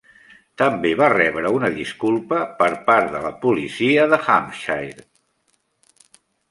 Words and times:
També 0.59 0.93
va 1.01 1.09
rebre 1.13 1.51
una 1.57 1.69
disculpa 1.75 2.39
per 2.63 2.71
part 2.89 3.13
de 3.17 3.23
la 3.27 3.33
policia 3.45 4.09
de 4.15 4.21
Hampshire. 4.25 5.09